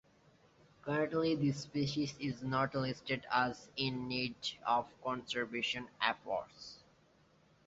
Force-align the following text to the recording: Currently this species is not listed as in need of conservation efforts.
Currently 0.81 1.35
this 1.35 1.59
species 1.59 2.15
is 2.19 2.41
not 2.41 2.73
listed 2.73 3.23
as 3.31 3.69
in 3.77 4.07
need 4.07 4.33
of 4.65 4.87
conservation 5.03 5.89
efforts. 6.01 6.79